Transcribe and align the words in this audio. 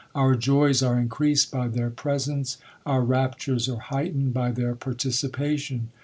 our 0.15 0.33
joys 0.33 0.81
are 0.81 0.95
increaseid 0.99 1.51
by 1.51 1.67
their 1.67 1.91
presence; 1.91 2.57
our 2.87 3.01
raptures 3.03 3.69
are 3.69 3.77
heightened 3.77 4.33
by 4.33 4.49
their 4.51 4.73
participation. 4.73 5.89